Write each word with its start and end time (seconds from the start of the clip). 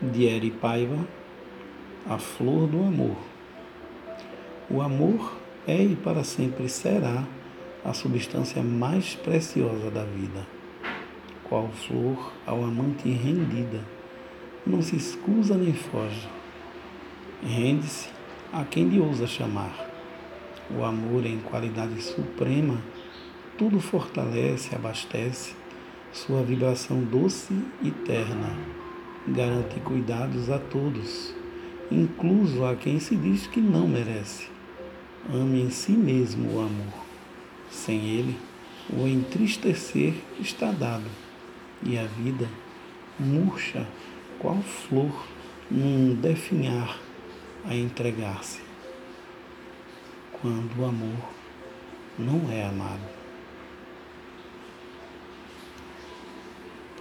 de 0.00 0.26
Eri 0.26 0.52
Paiva, 0.52 0.96
a 2.08 2.18
flor 2.18 2.68
do 2.68 2.78
amor. 2.78 3.16
O 4.70 4.80
amor 4.80 5.36
é 5.66 5.82
e 5.82 5.96
para 5.96 6.22
sempre 6.22 6.68
será 6.68 7.24
a 7.84 7.92
substância 7.92 8.62
mais 8.62 9.16
preciosa 9.16 9.90
da 9.90 10.04
vida. 10.04 10.46
Qual 11.42 11.68
flor 11.68 12.32
ao 12.46 12.62
amante 12.62 13.08
rendida, 13.08 13.80
não 14.64 14.80
se 14.82 14.94
escusa 14.94 15.56
nem 15.56 15.72
foge. 15.72 16.28
Rende-se 17.42 18.08
a 18.52 18.64
quem 18.64 18.88
lhe 18.88 19.00
ousa 19.00 19.26
chamar. 19.26 19.88
O 20.70 20.84
amor 20.84 21.26
em 21.26 21.38
qualidade 21.38 22.00
suprema 22.02 22.78
tudo 23.56 23.80
fortalece, 23.80 24.76
abastece, 24.76 25.56
sua 26.12 26.42
vibração 26.42 27.02
doce 27.02 27.52
e 27.82 27.90
terna 27.90 28.77
garante 29.32 29.80
cuidados 29.80 30.50
a 30.50 30.58
todos, 30.58 31.34
incluso 31.90 32.64
a 32.64 32.74
quem 32.74 32.98
se 32.98 33.16
diz 33.16 33.46
que 33.46 33.60
não 33.60 33.86
merece. 33.86 34.48
Ame 35.32 35.62
em 35.62 35.70
si 35.70 35.92
mesmo 35.92 36.54
o 36.54 36.60
amor. 36.60 37.04
Sem 37.70 38.06
ele, 38.06 38.36
o 38.90 39.06
entristecer 39.06 40.14
está 40.40 40.70
dado 40.70 41.10
e 41.82 41.98
a 41.98 42.04
vida 42.04 42.48
murcha 43.18 43.86
qual 44.38 44.60
flor 44.62 45.26
num 45.70 46.14
definhar 46.14 46.98
a 47.64 47.74
entregar-se. 47.74 48.60
Quando 50.40 50.80
o 50.80 50.84
amor 50.84 51.28
não 52.18 52.50
é 52.50 52.64
amado. 52.64 53.17